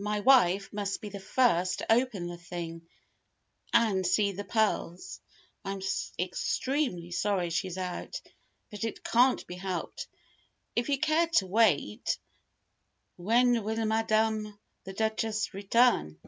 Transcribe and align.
"My 0.00 0.18
wife 0.18 0.72
must 0.72 1.00
be 1.00 1.10
the 1.10 1.20
first 1.20 1.78
to 1.78 1.92
open 1.92 2.26
the 2.26 2.36
thing, 2.36 2.88
and 3.72 4.04
see 4.04 4.32
the 4.32 4.42
pearls. 4.42 5.20
I'm 5.64 5.80
extremely 6.18 7.12
sorry 7.12 7.50
she's 7.50 7.78
out. 7.78 8.20
But 8.72 8.82
it 8.82 9.04
can't 9.04 9.46
be 9.46 9.54
helped. 9.54 10.08
If 10.74 10.88
you 10.88 10.98
care 10.98 11.28
to 11.34 11.46
wait" 11.46 12.18
"When 13.16 13.62
will 13.62 13.84
Madame 13.86 14.58
the 14.82 14.92
Duchess 14.92 15.54
return?" 15.54 16.18